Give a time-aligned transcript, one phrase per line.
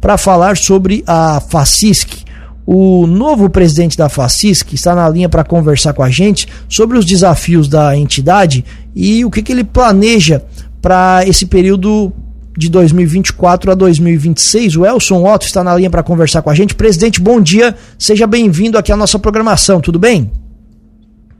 [0.00, 2.24] para falar sobre a FACISC.
[2.66, 7.04] O novo presidente da FACISC está na linha para conversar com a gente sobre os
[7.04, 8.64] desafios da entidade
[8.94, 10.44] e o que, que ele planeja
[10.82, 12.12] para esse período
[12.56, 14.76] de 2024 a 2026.
[14.76, 16.74] O Elson Otto está na linha para conversar com a gente.
[16.74, 17.76] Presidente, bom dia.
[17.98, 19.80] Seja bem-vindo aqui à nossa programação.
[19.80, 20.30] Tudo bem?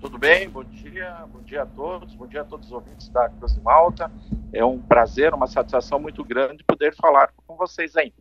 [0.00, 1.12] Tudo bem, bom dia.
[1.32, 2.14] Bom dia a todos.
[2.14, 4.10] Bom dia a todos os ouvintes da Cruz de Malta.
[4.52, 8.12] É um prazer, uma satisfação muito grande poder falar com vocês aí.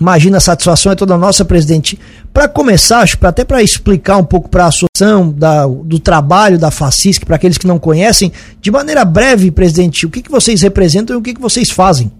[0.00, 1.98] Imagina, a satisfação é toda nossa, presidente.
[2.32, 6.58] Para começar, acho, pra, até para explicar um pouco para a associação da, do trabalho
[6.58, 10.62] da FACISC, para aqueles que não conhecem, de maneira breve, presidente, o que, que vocês
[10.62, 12.10] representam e o que, que vocês fazem?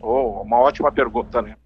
[0.00, 1.56] Oh, uma ótima pergunta, né?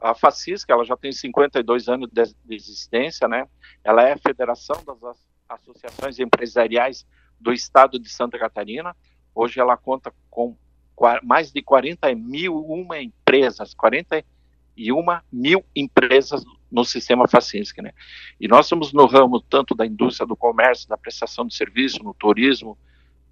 [0.00, 3.46] A FACISC, ela já tem 52 anos de existência, né?
[3.82, 5.16] Ela é a Federação das
[5.48, 7.04] Associações Empresariais
[7.40, 8.94] do Estado de Santa Catarina.
[9.34, 10.56] Hoje ela conta com
[11.22, 14.24] mais de 40 mil uma empresas, 41
[15.32, 17.92] mil empresas no sistema Facinsk, né?
[18.40, 22.14] E nós somos no ramo tanto da indústria, do comércio, da prestação de serviço, no
[22.14, 22.76] turismo,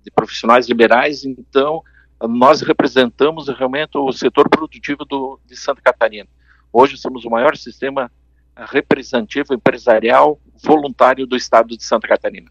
[0.02, 1.82] de profissionais liberais, então
[2.22, 6.28] nós representamos realmente o setor produtivo do, de Santa Catarina.
[6.72, 8.10] Hoje somos o maior sistema
[8.56, 12.48] representativo empresarial voluntário do estado de Santa Catarina.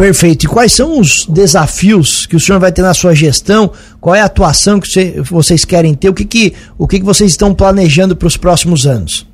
[0.00, 0.46] Perfeito.
[0.46, 3.70] E quais são os desafios que o senhor vai ter na sua gestão?
[4.00, 6.08] Qual é a atuação que vocês querem ter?
[6.08, 9.28] O que, que, o que, que vocês estão planejando para os próximos anos?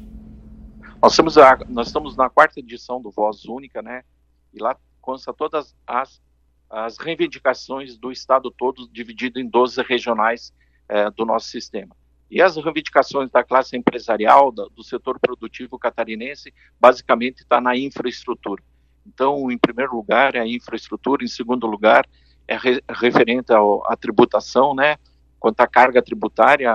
[1.00, 4.02] Nós, temos a, nós estamos na quarta edição do Voz Única, né?
[4.52, 6.20] E lá consta todas as,
[6.68, 10.52] as reivindicações do Estado todo, dividido em 12 regionais
[10.88, 11.94] eh, do nosso sistema.
[12.28, 18.62] E as reivindicações da classe empresarial, da, do setor produtivo catarinense, basicamente está na infraestrutura.
[19.06, 22.06] Então, em primeiro lugar, é a infraestrutura, em segundo lugar,
[22.48, 24.96] é re, referente à tributação, né?
[25.38, 26.74] Quanto à carga tributária,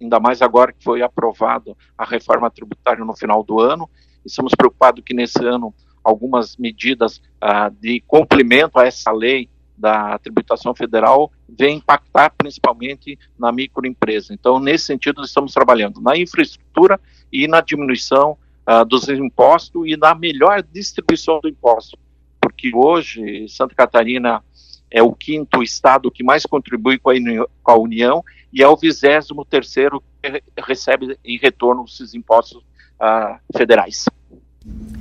[0.00, 3.88] ainda mais agora que foi aprovado a reforma tributária no final do ano,
[4.24, 10.74] estamos preocupados que nesse ano algumas medidas ah, de complemento a essa lei da tributação
[10.74, 14.32] federal vem impactar principalmente na microempresa.
[14.32, 17.00] Então, nesse sentido, estamos trabalhando na infraestrutura
[17.32, 18.36] e na diminuição
[18.68, 21.98] uh, dos impostos e na melhor distribuição do imposto,
[22.40, 24.42] porque hoje Santa Catarina
[24.90, 27.14] é o quinto estado que mais contribui com a,
[27.62, 32.62] com a União e é o vigésimo terceiro que recebe em retorno esses impostos
[33.00, 34.06] uh, federais.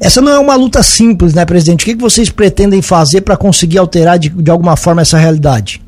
[0.01, 1.83] Essa não é uma luta simples, né, presidente?
[1.83, 5.83] O que, que vocês pretendem fazer para conseguir alterar de, de alguma forma essa realidade?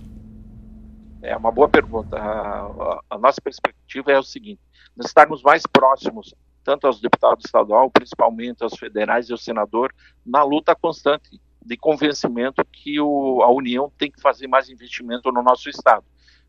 [1.22, 2.18] É uma boa pergunta.
[2.18, 4.59] A, a, a nossa perspectiva é o seguinte:
[4.98, 9.94] nós estarmos mais próximos tanto aos deputados estadual, principalmente aos federais e ao senador,
[10.25, 15.44] na luta constante de convencimento que o, a União tem que fazer mais investimento no
[15.44, 16.03] nosso estado.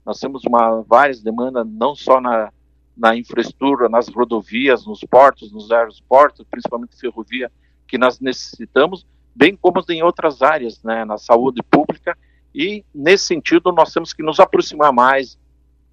[0.05, 2.51] Nós temos uma, várias demandas, não só na,
[2.97, 7.51] na infraestrutura, nas rodovias, nos portos, nos aeroportos, principalmente ferrovia,
[7.87, 12.17] que nós necessitamos, bem como em outras áreas, né, na saúde pública,
[12.55, 15.39] e nesse sentido nós temos que nos aproximar mais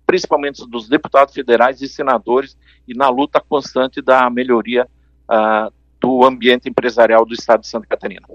[0.10, 4.88] principalmente dos deputados federais e senadores, e na luta constante da melhoria
[5.30, 5.72] uh,
[6.02, 8.26] do ambiente empresarial do Estado de Santa Catarina.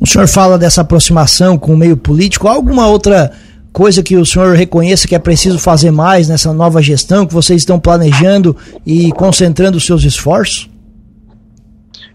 [0.00, 2.48] O senhor fala dessa aproximação com o meio político.
[2.48, 3.30] Há alguma outra
[3.72, 7.62] coisa que o senhor reconheça que é preciso fazer mais nessa nova gestão que vocês
[7.62, 10.68] estão planejando e concentrando os seus esforços?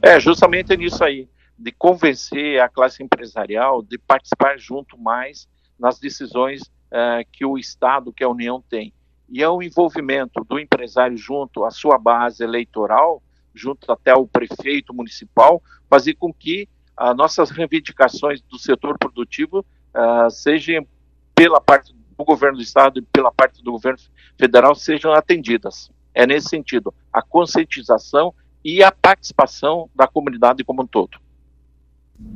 [0.01, 5.47] É, justamente nisso aí, de convencer a classe empresarial de participar junto mais
[5.79, 6.59] nas decisões
[6.91, 8.93] uh, que o Estado, que a União tem
[9.29, 13.21] e é o envolvimento do empresário junto à sua base eleitoral,
[13.53, 20.29] junto até o prefeito municipal, fazer com que as nossas reivindicações do setor produtivo uh,
[20.29, 20.87] sejam,
[21.35, 23.99] pela parte do governo do estado e pela parte do governo
[24.39, 25.91] federal, sejam atendidas.
[26.13, 28.33] É nesse sentido, a conscientização
[28.63, 31.19] e a participação da comunidade como um todo.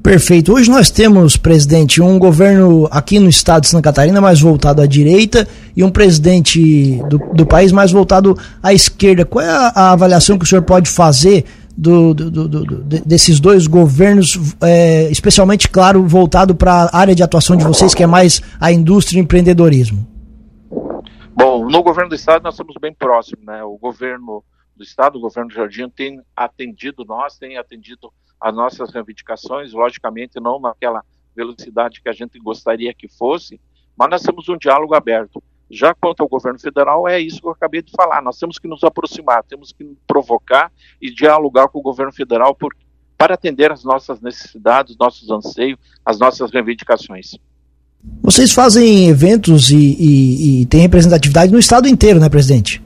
[0.03, 0.53] Perfeito.
[0.53, 4.85] Hoje nós temos, presidente, um governo aqui no estado de Santa Catarina mais voltado à
[4.85, 9.25] direita e um presidente do, do país mais voltado à esquerda.
[9.25, 11.45] Qual é a, a avaliação que o senhor pode fazer
[11.75, 17.55] do, do, do, desses dois governos, é, especialmente, claro, voltado para a área de atuação
[17.55, 20.05] de vocês, que é mais a indústria e empreendedorismo?
[21.34, 23.63] Bom, no governo do estado nós estamos bem próximos, né?
[23.63, 24.43] O governo
[24.75, 28.11] do estado, o governo do Jardim, tem atendido nós, tem atendido
[28.41, 31.03] as nossas reivindicações, logicamente não naquela
[31.35, 33.61] velocidade que a gente gostaria que fosse,
[33.96, 35.41] mas nós temos um diálogo aberto.
[35.70, 38.22] Já quanto ao governo federal, é isso que eu acabei de falar.
[38.22, 40.72] Nós temos que nos aproximar, temos que provocar
[41.02, 42.76] e dialogar com o governo federal por,
[43.17, 47.37] para atender as nossas necessidades, nossos anseios, as nossas reivindicações.
[48.22, 52.84] Vocês fazem eventos e, e, e têm representatividade no estado inteiro, né, presidente?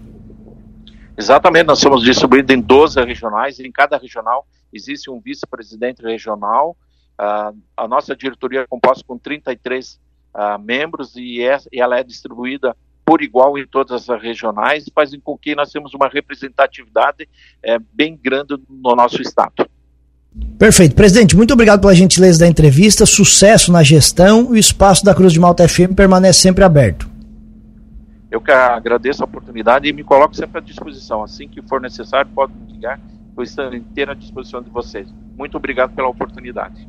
[1.18, 6.76] Exatamente, nós somos distribuídos em 12 regionais, e em cada regional existe um vice-presidente regional.
[7.20, 10.00] Uh, a nossa diretoria é composta com 33
[10.34, 12.76] uh, membros e, é, e ela é distribuída
[13.06, 17.30] por igual em todas as regionais, fazem com que nós temos uma representatividade
[17.64, 19.70] é, bem grande no nosso estado.
[20.58, 20.96] Perfeito.
[20.96, 25.32] Presidente, muito obrigado pela gentileza da entrevista, sucesso na gestão e o espaço da Cruz
[25.32, 27.08] de Malta FM permanece sempre aberto.
[28.32, 31.24] Eu que agradeço a oportunidade e me coloco sempre à disposição.
[31.24, 33.00] Assim que for necessário, pode me ligar,
[33.38, 35.14] eu estou inteira à disposição de vocês.
[35.38, 36.88] Muito obrigado pela oportunidade.